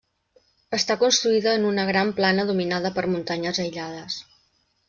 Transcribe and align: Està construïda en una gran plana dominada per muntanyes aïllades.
Està 0.77 0.95
construïda 1.03 1.53
en 1.59 1.69
una 1.73 1.85
gran 1.91 2.13
plana 2.21 2.49
dominada 2.53 2.93
per 2.97 3.07
muntanyes 3.13 3.63
aïllades. 3.67 4.21